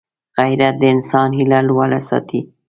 غیرت 0.37 0.75
د 0.79 0.83
انسان 0.93 1.29
هیله 1.37 1.59
لوړه 1.67 1.99
ساتي 2.09 2.39